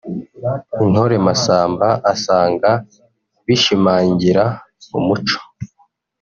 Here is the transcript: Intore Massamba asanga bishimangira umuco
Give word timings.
Intore 0.83 1.15
Massamba 1.25 1.87
asanga 2.13 2.71
bishimangira 3.45 4.43
umuco 4.97 5.39